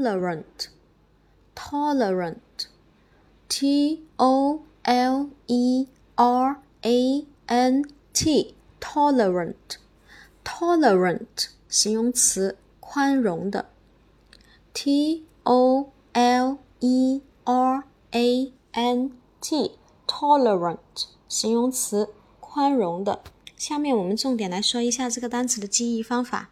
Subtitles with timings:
[0.00, 0.68] tolerant,
[1.54, 2.68] tolerant,
[3.50, 7.84] T O L E R A N
[8.14, 9.76] T, tolerant,
[10.42, 13.66] tolerant 形容词，宽容的。
[14.72, 19.12] T O L E R A N
[19.42, 19.72] T,
[20.06, 20.78] tolerant
[21.28, 22.08] 形容词，
[22.40, 23.20] 宽容的。
[23.58, 26.48] 下面我们重点来说一下这个单词的记忆方法。